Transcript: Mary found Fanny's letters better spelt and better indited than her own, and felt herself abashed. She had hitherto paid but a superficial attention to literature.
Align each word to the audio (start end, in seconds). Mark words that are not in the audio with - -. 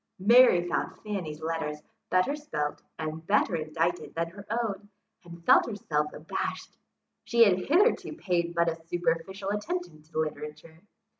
Mary 0.17 0.67
found 0.67 0.97
Fanny's 1.03 1.43
letters 1.43 1.79
better 2.09 2.35
spelt 2.35 2.81
and 2.97 3.23
better 3.27 3.55
indited 3.55 4.15
than 4.15 4.29
her 4.31 4.47
own, 4.49 4.89
and 5.23 5.45
felt 5.45 5.67
herself 5.69 6.11
abashed. 6.11 6.75
She 7.23 7.43
had 7.43 7.59
hitherto 7.59 8.13
paid 8.13 8.55
but 8.55 8.67
a 8.67 8.81
superficial 8.87 9.49
attention 9.51 10.01
to 10.01 10.17
literature. 10.17 10.81